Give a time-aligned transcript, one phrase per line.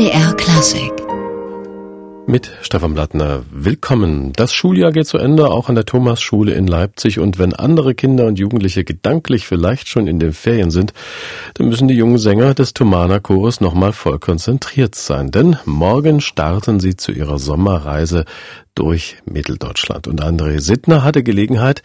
[0.00, 0.92] NDR Klassik
[2.26, 3.42] mit Stefan Blattner.
[3.50, 4.32] Willkommen.
[4.32, 7.18] Das Schuljahr geht zu Ende, auch an der Thomasschule in Leipzig.
[7.18, 10.94] Und wenn andere Kinder und Jugendliche gedanklich vielleicht schon in den Ferien sind,
[11.54, 15.32] dann müssen die jungen Sänger des Thomaner Chores nochmal voll konzentriert sein.
[15.32, 18.24] Denn morgen starten sie zu ihrer Sommerreise
[18.74, 20.08] durch Mitteldeutschland.
[20.08, 21.82] Und André Sittner hatte Gelegenheit,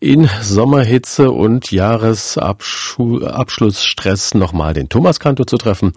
[0.00, 5.92] in Sommerhitze und Jahresabschlussstress nochmal den Thomaskantor zu treffen.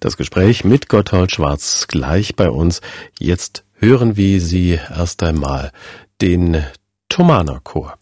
[0.00, 2.80] Das Gespräch mit Gotthold Schwarz gleich bei uns.
[3.18, 5.72] Jetzt hören wir Sie erst einmal
[6.20, 6.64] den
[7.08, 7.96] Thomaner Chor.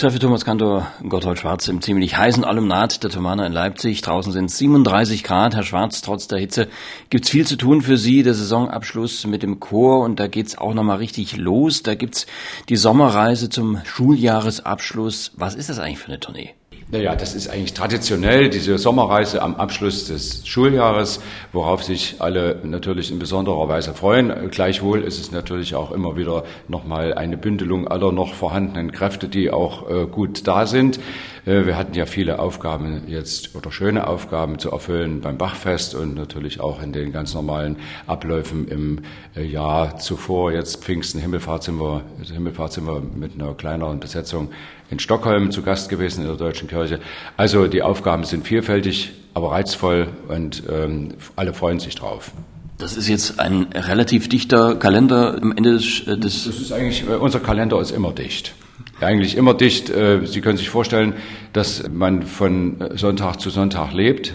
[0.00, 4.00] Treffe Thomas Kantor Gotthold Schwarz im ziemlich heißen Alumnat der Thomaner in Leipzig.
[4.00, 5.54] Draußen sind 37 Grad.
[5.54, 6.68] Herr Schwarz, trotz der Hitze
[7.10, 8.22] gibt's viel zu tun für Sie.
[8.22, 11.82] Der Saisonabschluss mit dem Chor und da geht's auch nochmal richtig los.
[11.82, 12.26] Da gibt's
[12.70, 15.32] die Sommerreise zum Schuljahresabschluss.
[15.36, 16.54] Was ist das eigentlich für eine Tournee?
[16.92, 21.20] Naja, das ist eigentlich traditionell diese Sommerreise am Abschluss des Schuljahres,
[21.52, 24.50] worauf sich alle natürlich in besonderer Weise freuen.
[24.50, 29.52] Gleichwohl ist es natürlich auch immer wieder nochmal eine Bündelung aller noch vorhandenen Kräfte, die
[29.52, 30.98] auch äh, gut da sind.
[31.46, 36.14] Äh, wir hatten ja viele Aufgaben jetzt oder schöne Aufgaben zu erfüllen beim Bachfest und
[36.14, 39.00] natürlich auch in den ganz normalen Abläufen im
[39.36, 40.52] äh, Jahr zuvor.
[40.52, 44.50] Jetzt Pfingsten, Himmelfahrt sind wir, Himmelfahrt sind wir mit einer kleineren Besetzung
[44.90, 47.00] in Stockholm zu Gast gewesen in der Deutschen Kirche.
[47.36, 52.32] Also die Aufgaben sind vielfältig, aber reizvoll und ähm, alle freuen sich drauf.
[52.78, 57.06] Das ist jetzt ein relativ dichter Kalender am Ende des, äh, des Das ist eigentlich,
[57.06, 58.54] unser Kalender ist immer dicht.
[59.00, 59.90] Eigentlich immer dicht.
[59.90, 61.14] Äh, Sie können sich vorstellen,
[61.52, 64.34] dass man von Sonntag zu Sonntag lebt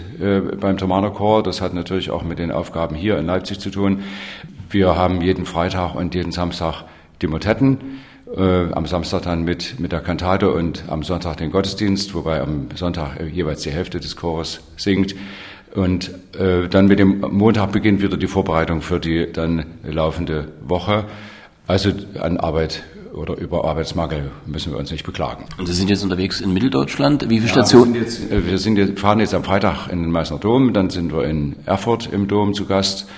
[0.60, 1.42] beim Thomaner Chor.
[1.42, 4.02] Das hat natürlich auch mit den Aufgaben hier in Leipzig zu tun.
[4.68, 6.84] Wir haben jeden Freitag und jeden Samstag
[7.22, 7.78] die Motetten
[8.34, 12.68] äh, am Samstag dann mit, mit der Kantate und am Sonntag den Gottesdienst, wobei am
[12.74, 15.14] Sonntag jeweils die Hälfte des Chores singt.
[15.74, 21.04] Und äh, dann mit dem Montag beginnt wieder die Vorbereitung für die dann laufende Woche.
[21.66, 22.82] Also an Arbeit
[23.16, 25.46] oder über Arbeitsmangel müssen wir uns nicht beklagen.
[25.58, 27.28] Und Sie sind jetzt unterwegs in Mitteldeutschland.
[27.28, 27.94] Wie viele ja, Stationen?
[27.94, 30.72] Wir, sind jetzt, äh, wir sind jetzt, fahren jetzt am Freitag in den Meißner Dom,
[30.72, 33.08] dann sind wir in Erfurt im Dom zu Gast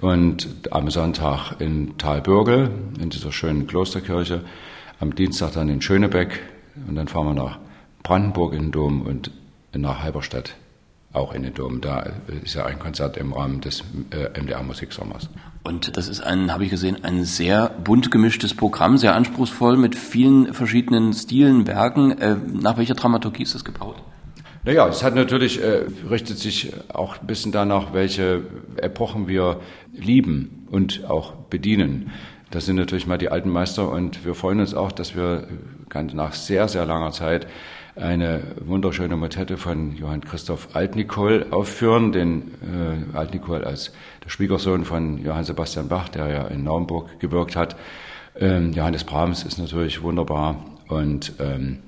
[0.00, 2.70] und am Sonntag in Talbürgel,
[3.00, 4.40] in dieser schönen Klosterkirche,
[4.98, 6.40] am Dienstag dann in Schönebeck
[6.88, 7.58] und dann fahren wir nach
[8.02, 9.30] Brandenburg in den Dom und
[9.74, 10.56] nach Halberstadt
[11.12, 11.80] auch in den Dom.
[11.80, 12.10] Da
[12.42, 15.28] ist ja ein Konzert im Rahmen des äh, MDR Musiksommers.
[15.64, 19.94] Und das ist ein, habe ich gesehen, ein sehr bunt gemischtes Programm, sehr anspruchsvoll mit
[19.94, 22.18] vielen verschiedenen Stilen, Werken.
[22.18, 23.96] Äh, nach welcher Dramaturgie ist das gebaut?
[24.64, 28.42] Naja, es hat natürlich, äh, richtet sich auch ein bisschen danach, welche
[28.76, 29.60] Epochen wir
[29.92, 32.10] lieben und auch bedienen.
[32.50, 35.48] Das sind natürlich mal die alten Meister und wir freuen uns auch, dass wir
[36.12, 37.46] nach sehr, sehr langer Zeit
[37.96, 43.92] eine wunderschöne Motette von Johann Christoph Altnikol aufführen, den äh, Altnikol als
[44.24, 47.76] der Schwiegersohn von Johann Sebastian Bach, der ja in Naumburg gewirkt hat.
[48.38, 51.78] Ähm, Johannes Brahms ist natürlich wunderbar und ähm,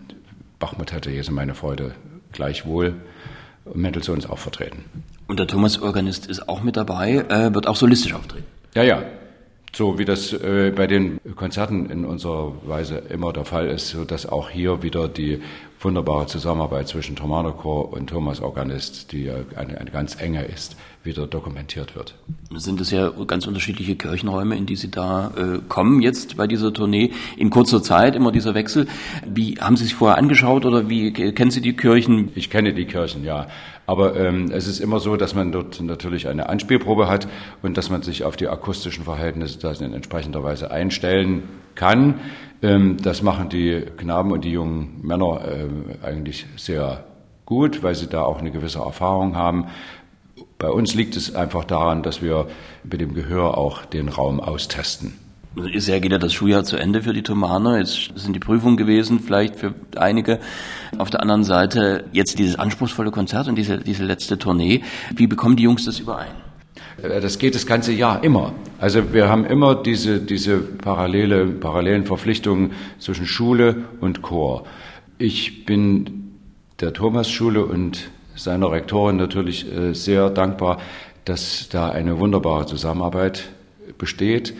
[0.59, 1.95] Bach-Motette, Jesu meine Freude,
[2.33, 2.95] gleichwohl
[3.73, 4.85] Mendelssohn auch vertreten.
[5.27, 8.45] Und der Thomas-Organist ist auch mit dabei, äh, wird auch solistisch auftreten.
[8.75, 9.03] Ja, ja.
[9.75, 14.05] So wie das äh, bei den Konzerten in unserer Weise immer der Fall ist, so
[14.05, 15.41] dass auch hier wieder die
[15.81, 21.27] wunderbare Zusammenarbeit zwischen Thomaner Chor und Thomas Organist, die eine, eine ganz enge ist, wieder
[21.27, 22.15] dokumentiert wird.
[22.55, 26.73] Sind es ja ganz unterschiedliche Kirchenräume, in die Sie da äh, kommen jetzt bei dieser
[26.73, 28.87] Tournee in kurzer Zeit, immer dieser Wechsel.
[29.27, 32.31] Wie haben Sie sich vorher angeschaut oder wie kennen Sie die Kirchen?
[32.37, 33.49] Ich kenne die Kirchen, ja.
[33.87, 37.29] Aber ähm, es ist immer so, dass man dort natürlich eine Anspielprobe hat
[37.63, 41.43] und dass man sich auf die akustischen Verhältnisse das in entsprechender Weise einstellen
[41.75, 42.21] kann.
[42.63, 47.05] Ähm, das machen die Knaben und die jungen Männer äh, eigentlich sehr
[47.45, 49.67] gut, weil sie da auch eine gewisse Erfahrung haben.
[50.59, 52.47] Bei uns liegt es einfach daran, dass wir
[52.85, 55.19] mit dem Gehör auch den Raum austesten.
[55.57, 57.79] Ist ja geht ja das Schuljahr zu Ende für die Thomaner.
[57.79, 60.41] Jetzt sind die Prüfungen gewesen, vielleicht für einige.
[60.99, 64.83] Auf der anderen Seite jetzt dieses anspruchsvolle Konzert und diese, diese letzte Tournee.
[65.15, 66.33] Wie bekommen die Jungs das überein?
[67.01, 68.53] Äh, das geht das ganze Jahr immer.
[68.81, 74.65] Also wir haben immer diese, diese parallele, parallelen Verpflichtungen zwischen Schule und Chor.
[75.19, 76.33] Ich bin
[76.81, 80.79] der Thomas-Schule und seiner Rektorin natürlich äh, sehr dankbar,
[81.25, 83.51] dass da eine wunderbare Zusammenarbeit
[83.99, 84.55] besteht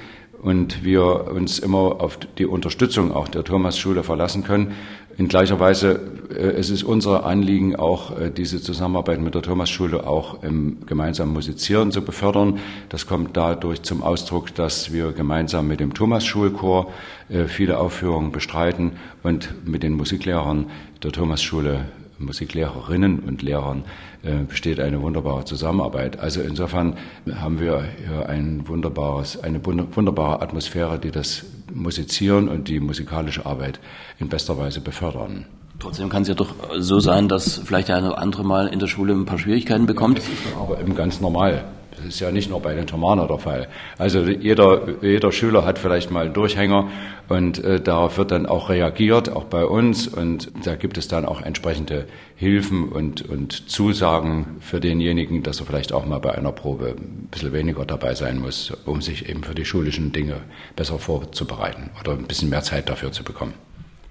[0.45, 4.75] und wir uns immer auf die Unterstützung auch der Thomas-Schule verlassen können.
[5.17, 6.01] In gleicher Weise
[6.31, 11.33] äh, es ist unser Anliegen, auch äh, diese Zusammenarbeit mit der Thomas-Schule auch im gemeinsamen
[11.33, 12.59] Musizieren zu befördern.
[12.91, 16.93] Das kommt dadurch zum Ausdruck, dass wir gemeinsam mit dem Thomas-Schulchor
[17.31, 18.93] äh, viele Aufführungen bestreiten
[19.23, 20.67] und mit den Musiklehrern
[21.03, 21.87] der Thomas-Schule
[22.19, 23.85] Musiklehrerinnen und Lehrern
[24.23, 26.19] äh, besteht eine wunderbare Zusammenarbeit.
[26.19, 26.97] Also insofern
[27.41, 33.81] haben wir hier ein wunderbares, eine wunderbare Atmosphäre, die das Musizieren und die musikalische Arbeit
[34.19, 35.47] in bester Weise befördern.
[35.81, 38.79] Trotzdem kann es ja doch so sein, dass vielleicht der eine oder andere mal in
[38.79, 40.19] der Schule ein paar Schwierigkeiten bekommt.
[40.19, 41.65] Ja, das ist aber eben ganz normal.
[41.97, 43.69] Das ist ja nicht nur bei den Thomaner der Fall.
[43.99, 46.89] Also jeder, jeder Schüler hat vielleicht mal einen Durchhänger
[47.29, 50.09] und äh, darauf wird dann auch reagiert, auch bei uns.
[50.09, 52.07] Und da gibt es dann auch entsprechende
[52.37, 57.29] Hilfen und, und Zusagen für denjenigen, dass er vielleicht auch mal bei einer Probe ein
[57.31, 60.41] bisschen weniger dabei sein muss, um sich eben für die schulischen Dinge
[60.77, 63.55] besser vorzubereiten oder ein bisschen mehr Zeit dafür zu bekommen.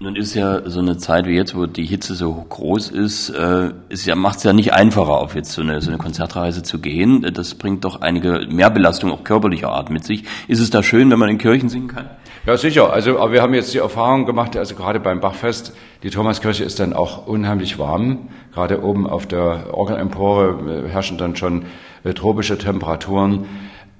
[0.00, 3.70] Nun ist ja so eine Zeit wie jetzt, wo die Hitze so groß ist, äh,
[3.88, 6.80] ist ja, macht es ja nicht einfacher, auf jetzt so eine, so eine Konzertreise zu
[6.80, 7.24] gehen.
[7.32, 10.24] Das bringt doch einige Mehrbelastung auch körperlicher Art mit sich.
[10.48, 12.10] Ist es da schön, wenn man in Kirchen singen kann?
[12.46, 12.92] Ja, sicher.
[12.92, 16.80] Also, aber wir haben jetzt die Erfahrung gemacht, also gerade beim Bachfest, die Thomaskirche ist
[16.80, 18.28] dann auch unheimlich warm.
[18.52, 21.66] Gerade oben auf der Orgelempore äh, herrschen dann schon
[22.02, 23.46] äh, tropische Temperaturen.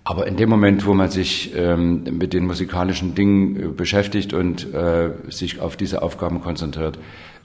[0.04, 4.72] Aber in dem Moment, wo man sich ähm, mit den musikalischen Dingen äh, beschäftigt und
[4.74, 6.98] äh, sich auf diese Aufgaben konzentriert,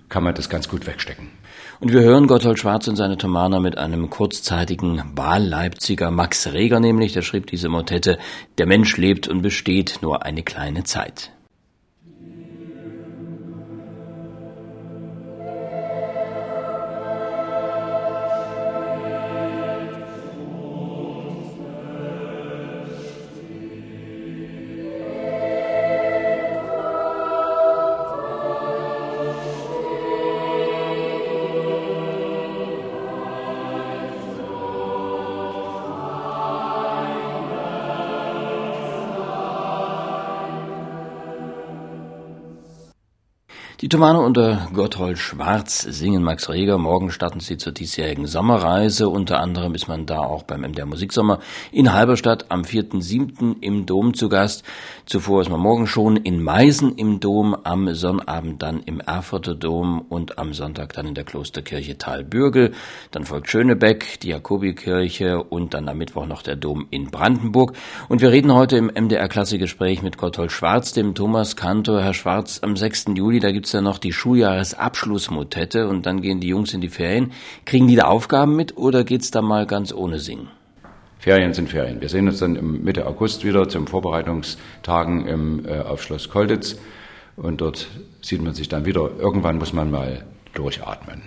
[0.09, 1.27] kann man das ganz gut wegstecken.
[1.79, 7.13] Und wir hören Gotthold Schwarz in seine Thomaner mit einem kurzzeitigen Wahlleipziger Max Reger nämlich,
[7.13, 8.17] der schrieb diese Motette,
[8.57, 11.31] der Mensch lebt und besteht nur eine kleine Zeit.
[43.81, 46.77] Die Tomane unter Gotthold Schwarz singen Max Reger.
[46.77, 49.07] Morgen starten sie zur diesjährigen Sommerreise.
[49.07, 51.39] Unter anderem ist man da auch beim MDR Musiksommer
[51.71, 53.61] in Halberstadt am 4.7.
[53.61, 54.65] im Dom zu Gast.
[55.05, 60.01] Zuvor ist man morgen schon in Meisen im Dom, am Sonnabend dann im Erfurter Dom
[60.09, 62.73] und am Sonntag dann in der Klosterkirche Talbürgel.
[63.11, 67.71] Dann folgt Schönebeck, die Jakobikirche und dann am Mittwoch noch der Dom in Brandenburg.
[68.09, 72.01] Und wir reden heute im MDR Klassikgespräch mit Gotthold Schwarz, dem Thomas Kantor.
[72.01, 73.05] Herr Schwarz, am 6.
[73.15, 76.89] Juli, da gibt's gibt's ja noch die Schuljahresabschlussmotette und dann gehen die Jungs in die
[76.89, 77.33] Ferien.
[77.65, 80.47] Kriegen die da Aufgaben mit oder geht's da mal ganz ohne Singen?
[81.19, 82.01] Ferien sind Ferien.
[82.01, 86.79] Wir sehen uns dann Mitte August wieder zum Vorbereitungstagen im, äh, auf Schloss Kolditz
[87.35, 87.87] und dort
[88.23, 89.11] sieht man sich dann wieder.
[89.19, 90.25] Irgendwann muss man mal
[90.55, 91.21] durchatmen.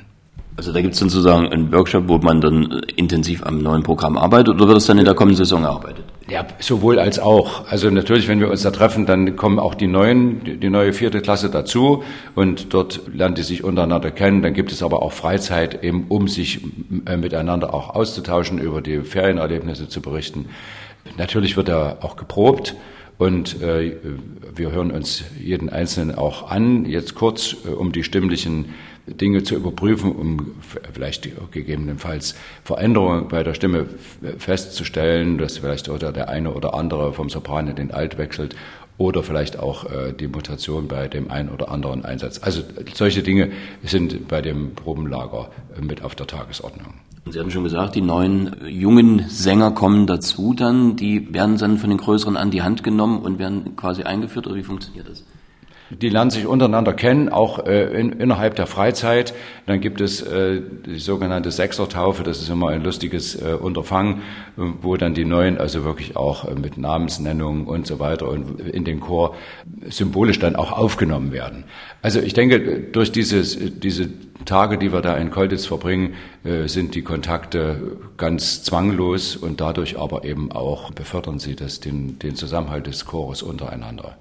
[0.57, 4.19] Also da gibt es dann sozusagen einen Workshop, wo man dann intensiv am neuen Programm
[4.19, 6.07] arbeitet oder wird es dann in der kommenden Saison erarbeitet?
[6.29, 7.69] Ja, sowohl als auch.
[7.69, 11.21] Also natürlich, wenn wir uns da treffen, dann kommen auch die neuen, die, neue vierte
[11.21, 12.05] Klasse dazu
[12.35, 14.43] und dort lernen die sich untereinander kennen.
[14.43, 16.61] Dann gibt es aber auch Freizeit, eben um sich
[17.07, 20.49] äh, miteinander auch auszutauschen, über die Ferienerlebnisse zu berichten.
[21.19, 22.77] Natürlich wird da auch geprobt.
[23.23, 23.99] Und äh,
[24.53, 28.75] wir hören uns jeden Einzelnen auch an, jetzt kurz, äh, um die stimmlichen
[29.07, 30.57] Dinge zu überprüfen, um
[30.93, 33.87] vielleicht gegebenenfalls Veränderungen bei der Stimme
[34.39, 38.57] festzustellen, dass vielleicht oder der eine oder andere vom Sopran in den Alt wechselt
[38.99, 42.41] oder vielleicht auch äh, die Mutation bei dem einen oder anderen Einsatz.
[42.43, 42.63] Also
[42.95, 43.51] solche Dinge
[43.83, 46.95] sind bei dem Probenlager äh, mit auf der Tagesordnung.
[47.31, 51.89] Sie haben schon gesagt, die neuen jungen Sänger kommen dazu dann, die werden dann von
[51.89, 55.25] den größeren an die Hand genommen und werden quasi eingeführt oder wie funktioniert das?
[56.01, 59.35] Die lernen sich untereinander kennen, auch äh, in, innerhalb der Freizeit.
[59.67, 64.23] Dann gibt es äh, die sogenannte Sechsertaufe, das ist immer ein lustiges äh, Unterfangen,
[64.57, 68.85] wo dann die Neuen also wirklich auch äh, mit Namensnennung und so weiter und in
[68.85, 69.35] den Chor
[69.89, 71.65] symbolisch dann auch aufgenommen werden.
[72.01, 74.09] Also ich denke, durch dieses, diese
[74.45, 79.99] Tage, die wir da in Kolditz verbringen, äh, sind die Kontakte ganz zwanglos und dadurch
[79.99, 84.17] aber eben auch befördern sie das, den, den Zusammenhalt des Chores untereinander.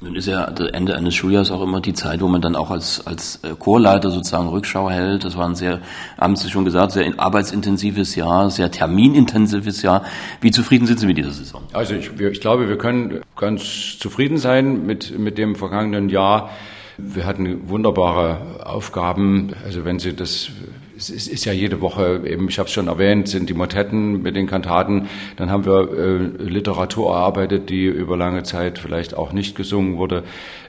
[0.00, 2.70] Nun ist ja das Ende eines Schuljahres auch immer die Zeit, wo man dann auch
[2.70, 5.24] als, als äh, Chorleiter sozusagen Rückschau hält.
[5.24, 5.80] Das war ein sehr,
[6.20, 10.04] haben Sie schon gesagt, sehr arbeitsintensives Jahr, sehr terminintensives Jahr.
[10.40, 11.62] Wie zufrieden sind Sie mit dieser Saison?
[11.72, 16.50] Also ich, ich glaube, wir können ganz zufrieden sein mit, mit dem vergangenen Jahr.
[16.96, 19.52] Wir hatten wunderbare Aufgaben.
[19.64, 20.50] Also wenn Sie das
[20.98, 24.34] es ist ja jede Woche, eben, ich habe es schon erwähnt, sind die Motetten mit
[24.34, 25.08] den Kantaten.
[25.36, 30.24] Dann haben wir äh, Literatur erarbeitet, die über lange Zeit vielleicht auch nicht gesungen wurde.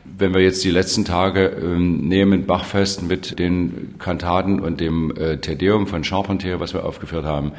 [0.06, 5.38] Wenn wir jetzt die letzten Tage ähm, nehmen, Bachfest mit den Kantaten und dem äh,
[5.38, 7.54] Tedeum von Charpentier, was wir aufgeführt haben,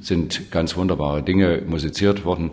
[0.00, 2.50] sind ganz wunderbare Dinge musiziert worden.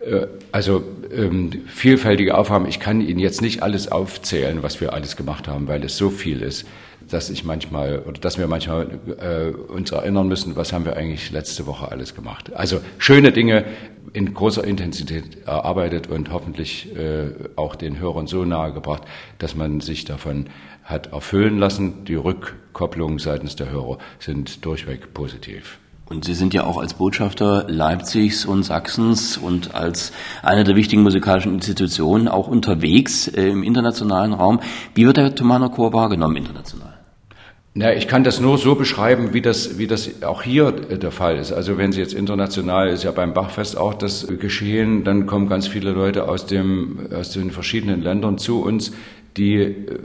[0.00, 2.66] Äh, also ähm, vielfältige Aufgaben.
[2.68, 6.10] Ich kann Ihnen jetzt nicht alles aufzählen, was wir alles gemacht haben, weil es so
[6.10, 6.66] viel ist
[7.10, 11.30] dass ich manchmal oder dass wir manchmal äh, uns erinnern müssen, was haben wir eigentlich
[11.30, 12.52] letzte Woche alles gemacht.
[12.54, 13.64] Also schöne Dinge
[14.12, 19.02] in großer Intensität erarbeitet und hoffentlich äh, auch den Hörern so nahe gebracht,
[19.38, 20.46] dass man sich davon
[20.84, 22.04] hat erfüllen lassen.
[22.04, 25.78] Die Rückkopplungen seitens der Hörer sind durchweg positiv.
[26.08, 31.02] Und Sie sind ja auch als Botschafter Leipzigs und Sachsens und als eine der wichtigen
[31.02, 34.60] musikalischen Institutionen auch unterwegs äh, im internationalen Raum.
[34.94, 36.95] Wie wird der Thomaner Chor wahrgenommen international?
[37.78, 41.36] Na, ich kann das nur so beschreiben, wie das, wie das auch hier der Fall
[41.36, 41.52] ist.
[41.52, 45.68] Also wenn Sie jetzt international, ist ja beim Bachfest auch das geschehen, dann kommen ganz
[45.68, 48.92] viele Leute aus, dem, aus den verschiedenen Ländern zu uns,
[49.36, 49.98] die äh,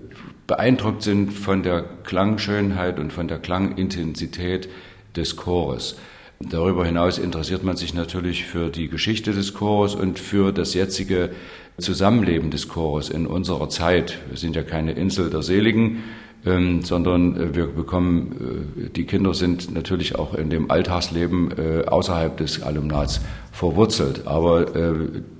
[0.48, 4.68] beeindruckt sind von der Klangschönheit und von der Klangintensität
[5.16, 5.96] des Chores.
[6.42, 11.30] Darüber hinaus interessiert man sich natürlich für die Geschichte des Chores und für das jetzige
[11.78, 14.18] Zusammenleben des Chores in unserer Zeit.
[14.28, 16.04] Wir sind ja keine Insel der Seligen,
[16.45, 21.86] ähm, sondern äh, wir bekommen, äh, die Kinder sind natürlich auch in dem Alltagsleben äh,
[21.86, 23.21] außerhalb des Alumnats
[23.51, 24.25] verwurzelt.
[24.25, 24.93] Aber äh,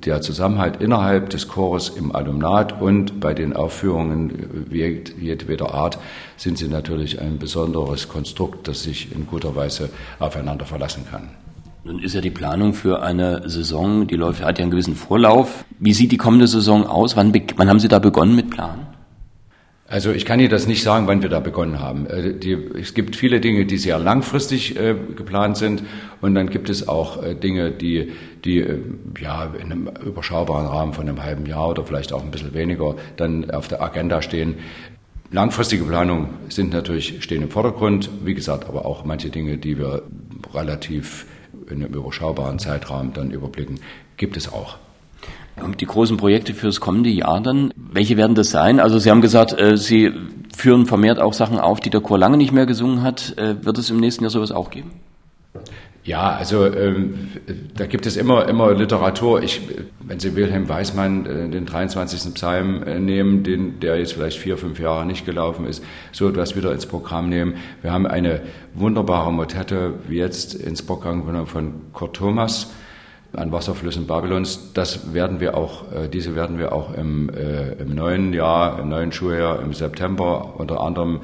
[0.06, 5.98] der Zusammenhalt innerhalb des Chores im Alumnat und bei den Aufführungen äh, jedweder Art
[6.38, 9.90] sind sie natürlich ein besonderes Konstrukt, das sich in guter Weise
[10.20, 11.30] aufeinander verlassen kann.
[11.84, 15.66] Nun ist ja die Planung für eine Saison, die läuft, hat ja einen gewissen Vorlauf.
[15.80, 17.18] Wie sieht die kommende Saison aus?
[17.18, 18.91] Wann, wann haben Sie da begonnen mit Planen?
[19.92, 22.08] Also ich kann Ihnen das nicht sagen, wann wir da begonnen haben.
[22.08, 25.84] Äh, die, es gibt viele Dinge, die sehr langfristig äh, geplant sind
[26.22, 28.14] und dann gibt es auch äh, Dinge, die,
[28.46, 28.80] die äh,
[29.20, 32.96] ja in einem überschaubaren Rahmen von einem halben Jahr oder vielleicht auch ein bisschen weniger
[33.18, 34.56] dann auf der Agenda stehen.
[35.30, 40.04] Langfristige Planungen sind natürlich stehen im Vordergrund, wie gesagt, aber auch manche Dinge, die wir
[40.54, 41.26] relativ
[41.70, 43.82] in einem überschaubaren Zeitrahmen dann überblicken,
[44.16, 44.78] gibt es auch.
[45.80, 48.80] Die großen Projekte fürs kommende Jahr dann, welche werden das sein?
[48.80, 50.12] Also Sie haben gesagt, äh, Sie
[50.56, 53.38] führen vermehrt auch Sachen auf, die der Chor lange nicht mehr gesungen hat.
[53.38, 54.92] Äh, wird es im nächsten Jahr sowas auch geben?
[56.04, 57.30] Ja, also ähm,
[57.78, 59.44] da gibt es immer immer Literatur.
[59.44, 59.62] Ich,
[60.00, 62.34] wenn Sie Wilhelm Weismann äh, den 23.
[62.34, 66.56] Psalm äh, nehmen, den der jetzt vielleicht vier fünf Jahre nicht gelaufen ist, so etwas
[66.56, 67.54] wieder ins Programm nehmen.
[67.84, 68.42] Wir haben eine
[68.74, 72.72] wunderbare Motette jetzt ins Programm genommen von Kurt Thomas
[73.34, 74.74] an Wasserflüssen Babylons.
[74.74, 78.90] Das werden wir auch, äh, diese werden wir auch im, äh, im neuen Jahr, im
[78.90, 81.22] neuen Schuljahr, im September unter anderem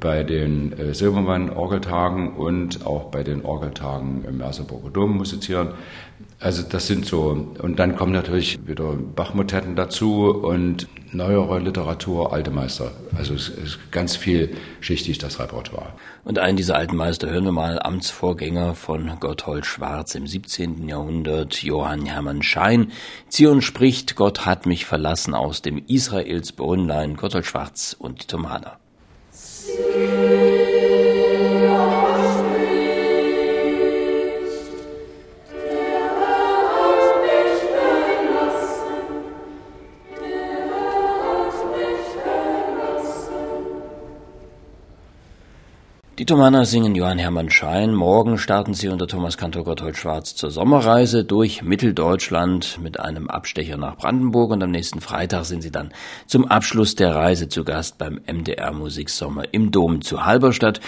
[0.00, 5.70] bei den äh, Silbermann Orgeltagen und auch bei den Orgeltagen im Merseburger Dom musizieren.
[6.40, 12.52] Also das sind so, und dann kommen natürlich wieder Bachmotetten dazu und neuere Literatur, alte
[12.52, 12.92] Meister.
[13.16, 15.94] Also es ist ganz vielschichtig das Repertoire.
[16.24, 20.86] Und einen dieser alten Meister hören wir mal, Amtsvorgänger von Gotthold Schwarz im 17.
[20.86, 22.92] Jahrhundert, Johann Hermann Schein.
[23.28, 28.78] Zion spricht, Gott hat mich verlassen aus dem Israels Brünnlein, Gotthold Schwarz und die Tomana.
[46.18, 47.94] Die Thomaner singen Johann Hermann Schein.
[47.94, 53.76] Morgen starten sie unter Thomas Kantor Gotthold Schwarz zur Sommerreise durch Mitteldeutschland mit einem Abstecher
[53.76, 55.92] nach Brandenburg und am nächsten Freitag sind sie dann
[56.26, 60.80] zum Abschluss der Reise zu Gast beim MDR Musiksommer im Dom zu Halberstadt.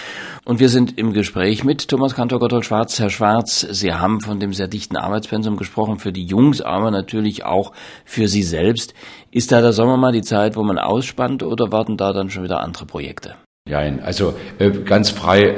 [0.43, 2.99] Und wir sind im Gespräch mit Thomas Kantor Gotthold Schwarz.
[2.99, 7.45] Herr Schwarz, Sie haben von dem sehr dichten Arbeitspensum gesprochen, für die Jungs, aber natürlich
[7.45, 7.71] auch
[8.03, 8.93] für Sie selbst.
[9.31, 12.43] Ist da der Sommer mal die Zeit, wo man ausspannt oder warten da dann schon
[12.43, 13.35] wieder andere Projekte?
[13.69, 15.55] Nein, also äh, ganz frei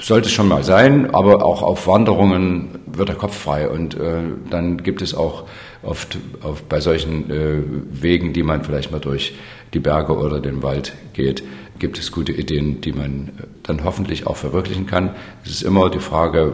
[0.00, 4.22] sollte es schon mal sein, aber auch auf Wanderungen wird der Kopf frei und äh,
[4.50, 5.44] dann gibt es auch
[5.82, 9.34] oft auf, bei solchen äh, Wegen, die man vielleicht mal durch
[9.72, 11.42] die Berge oder den Wald geht,
[11.78, 15.10] gibt es gute Ideen, die man äh, dann hoffentlich auch verwirklichen kann.
[15.44, 16.52] Es ist immer die Frage,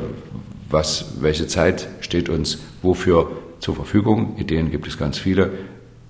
[0.69, 4.37] was, welche Zeit steht uns wofür zur Verfügung.
[4.39, 5.51] Ideen gibt es ganz viele.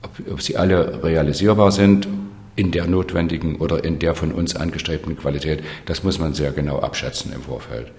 [0.03, 2.09] Ob, ob sie alle realisierbar sind
[2.57, 5.63] in der notwendigen oder in der von uns angestrebten Qualität.
[5.87, 7.91] Das muss man sehr genau abschätzen im Vorfeld.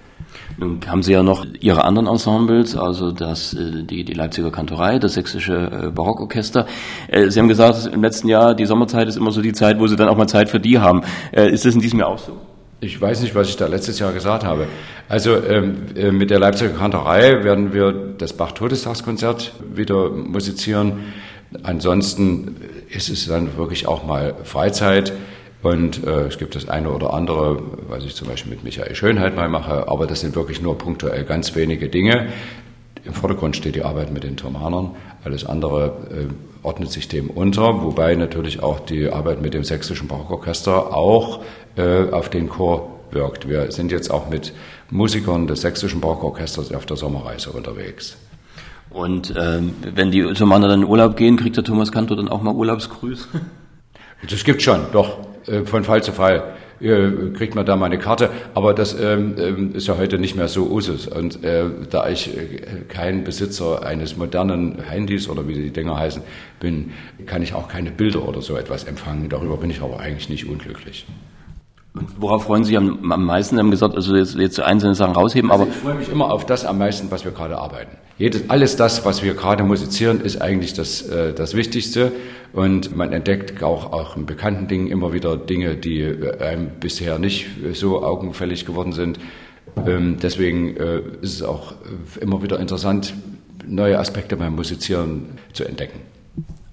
[0.57, 4.99] Nun haben Sie ja noch Ihre anderen Ensembles, also das, äh, die, die Leipziger Kantorei,
[4.99, 6.67] das Sächsische äh, Barockorchester.
[7.07, 9.87] Äh, Sie haben gesagt, im letzten Jahr, die Sommerzeit ist immer so die Zeit, wo
[9.87, 11.01] Sie dann auch mal Zeit für die haben.
[11.31, 12.37] Ist das in diesem Jahr auch so?
[12.81, 14.67] Ich weiß nicht, was ich da letztes Jahr gesagt habe.
[15.07, 21.13] Also ähm, äh, mit der Leipziger Kantorei werden wir das Bach-Todestagskonzert wieder musizieren.
[21.63, 22.55] Ansonsten
[22.95, 25.13] ist es dann wirklich auch mal Freizeit.
[25.61, 29.35] Und äh, es gibt das eine oder andere, was ich zum Beispiel mit Michael Schönheit
[29.35, 32.27] mal mache, aber das sind wirklich nur punktuell ganz wenige Dinge.
[33.03, 34.91] Im Vordergrund steht die Arbeit mit den Thomanern.
[35.23, 40.07] Alles andere äh, ordnet sich dem unter, wobei natürlich auch die Arbeit mit dem sächsischen
[40.07, 41.41] Barockorchester auch
[41.77, 43.49] äh, auf den Chor wirkt.
[43.49, 44.53] Wir sind jetzt auch mit
[44.91, 48.17] Musikern des sächsischen Barockorchesters auf der Sommerreise unterwegs.
[48.89, 52.41] Und ähm, wenn die Thomaner dann in Urlaub gehen, kriegt der Thomas Kantor dann auch
[52.41, 53.27] mal Urlaubsgrüße?
[54.29, 57.97] Das gibt schon, doch, äh, von Fall zu Fall äh, kriegt man da mal eine
[57.97, 61.07] Karte, aber das ähm, ähm, ist ja heute nicht mehr so Usus.
[61.07, 66.21] Und äh, da ich äh, kein Besitzer eines modernen Handys oder wie die Dinger heißen
[66.59, 66.91] bin,
[67.25, 69.29] kann ich auch keine Bilder oder so etwas empfangen.
[69.29, 71.05] Darüber bin ich aber eigentlich nicht unglücklich.
[72.17, 73.55] Worauf freuen Sie sich am, am meisten?
[73.55, 75.71] Sie haben gesagt, also jetzt, jetzt einzelne Sachen rausheben, also aber.
[75.71, 77.95] Ich freue mich immer auf das am meisten, was wir gerade arbeiten.
[78.17, 82.11] Jedes, alles das, was wir gerade musizieren, ist eigentlich das, äh, das Wichtigste.
[82.53, 87.19] Und man entdeckt auch, auch in bekannten Dingen immer wieder Dinge, die äh, einem bisher
[87.19, 89.19] nicht so augenfällig geworden sind.
[89.85, 93.13] Ähm, deswegen äh, ist es auch äh, immer wieder interessant,
[93.65, 95.99] neue Aspekte beim Musizieren zu entdecken.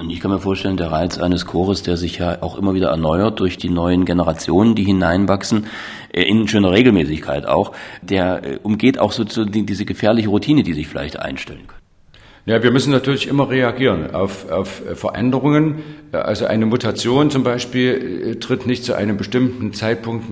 [0.02, 2.88] Und ich kann mir vorstellen, der Reiz eines Chores, der sich ja auch immer wieder
[2.88, 5.66] erneuert durch die neuen Generationen, die hineinwachsen,
[6.12, 7.70] äh, in schöner Regelmäßigkeit auch,
[8.02, 11.78] der äh, umgeht auch so diese gefährliche Routine, die sich vielleicht einstellen kann.
[12.46, 15.84] Ja, wir müssen natürlich immer reagieren auf, auf Veränderungen.
[16.10, 20.24] Also eine Mutation zum Beispiel äh, tritt nicht zu einem bestimmten Zeitpunkt,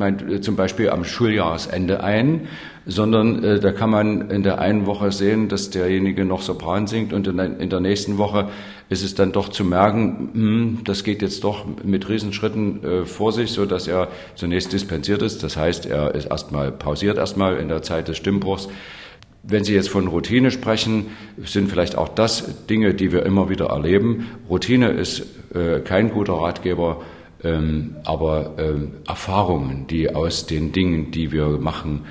[0.42, 2.48] zum Beispiel am Schuljahresende ein,
[2.90, 7.12] sondern äh, da kann man in der einen Woche sehen, dass derjenige noch Sopran singt
[7.12, 8.48] und in der, in der nächsten Woche
[8.88, 13.32] ist es dann doch zu merken, hm, das geht jetzt doch mit Riesenschritten äh, vor
[13.32, 15.42] sich, so dass er zunächst dispensiert ist.
[15.44, 18.68] Das heißt, er ist erstmal pausiert erstmal in der Zeit des Stimmbruchs.
[19.42, 21.06] Wenn Sie jetzt von Routine sprechen,
[21.44, 24.26] sind vielleicht auch das Dinge, die wir immer wieder erleben.
[24.50, 25.22] Routine ist
[25.54, 27.00] äh, kein guter Ratgeber,
[27.42, 32.02] ähm, aber ähm, Erfahrungen, die aus den Dingen, die wir machen,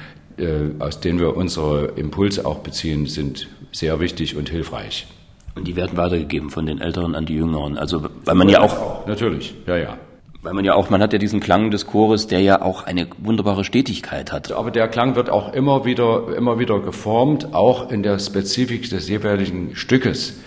[0.80, 5.08] aus denen wir unsere Impulse auch beziehen, sind sehr wichtig und hilfreich.
[5.56, 7.78] Und die werden weitergegeben von den Älteren an die Jüngeren.
[7.78, 9.98] Also weil man ja auch natürlich, ja ja.
[10.42, 13.08] Weil man ja auch, man hat ja diesen Klang des Chores, der ja auch eine
[13.18, 14.54] wunderbare Stetigkeit hat.
[14.54, 19.10] Aber der Klang wird auch immer wieder, immer wieder geformt, auch in der Spezifik des
[19.10, 20.40] jeweiligen Stückes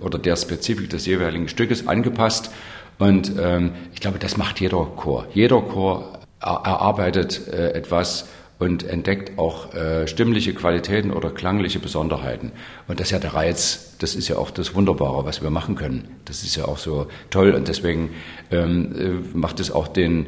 [0.00, 2.50] oder der Spezifik des jeweiligen Stückes angepasst.
[2.98, 5.26] Und ähm, ich glaube, das macht jeder Chor.
[5.34, 8.26] Jeder Chor erarbeitet äh, etwas
[8.60, 12.52] und entdeckt auch äh, stimmliche Qualitäten oder klangliche Besonderheiten.
[12.86, 15.76] Und das ist ja der Reiz, das ist ja auch das Wunderbare, was wir machen
[15.76, 16.08] können.
[16.26, 18.10] Das ist ja auch so toll und deswegen
[18.50, 18.94] ähm,
[19.34, 20.26] äh, macht es auch den,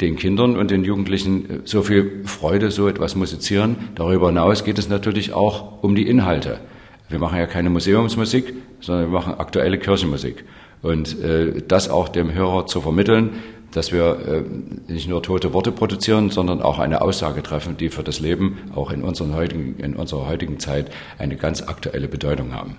[0.00, 3.76] den Kindern und den Jugendlichen äh, so viel Freude, so etwas musizieren.
[3.96, 6.60] Darüber hinaus geht es natürlich auch um die Inhalte.
[7.08, 10.44] Wir machen ja keine Museumsmusik, sondern wir machen aktuelle Kirchenmusik.
[10.82, 13.42] Und äh, das auch dem Hörer zu vermitteln,
[13.72, 14.44] dass wir
[14.88, 18.70] äh, nicht nur tote Worte produzieren, sondern auch eine Aussage treffen, die für das Leben
[18.74, 22.76] auch in, unseren heutigen, in unserer heutigen Zeit eine ganz aktuelle Bedeutung haben.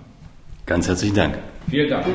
[0.66, 1.38] Ganz herzlichen Dank.
[1.68, 2.06] Vielen Dank.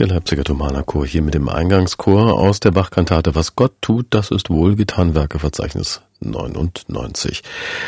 [0.00, 4.48] Der Leipziger Thomanerchor hier mit dem Eingangschor aus der Bachkantate Was Gott tut, das ist
[4.48, 7.42] wohlgetan, Werkeverzeichnis 99.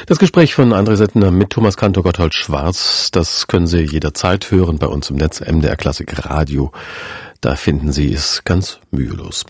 [0.05, 4.77] Das Gespräch von André Settner mit Thomas Kantor Gotthold Schwarz, das können Sie jederzeit hören
[4.77, 6.71] bei uns im Netz MDR Klassik Radio.
[7.41, 9.47] Da finden Sie es ganz mühelos.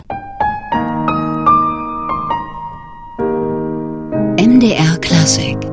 [4.39, 5.72] MDR Klassik